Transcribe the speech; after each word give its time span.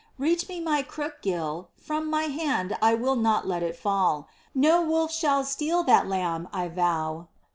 —Reach 0.27 0.49
me 0.49 0.59
my 0.59 0.81
crook, 0.81 1.19
Gil— 1.21 1.69
from 1.87 2.09
my 2.09 2.23
hand 2.23 2.75
I 2.81 2.95
will 2.95 3.15
not 3.15 3.47
let 3.47 3.61
it 3.61 3.75
fall: 3.75 4.27
No 4.55 4.81
wolf 4.81 5.11
shall 5.11 5.43
steal 5.43 5.83
that 5.83 6.07
Lamb, 6.07 6.47
I 6.51 6.69
vow 6.69 7.27